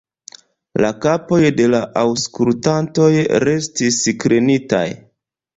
La 0.85 0.89
kapoj 1.05 1.39
de 1.59 1.67
la 1.75 1.81
aŭskultantoj 2.05 3.11
restis 3.47 4.03
klinitaj. 4.25 4.85